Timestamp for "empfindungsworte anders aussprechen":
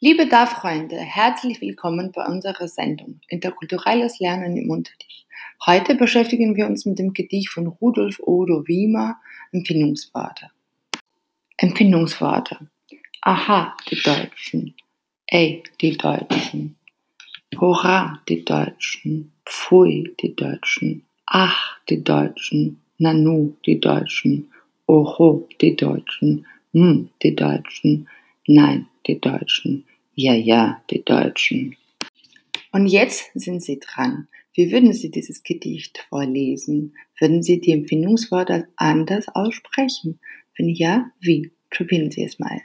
37.70-40.18